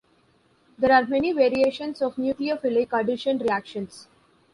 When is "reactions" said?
3.37-4.07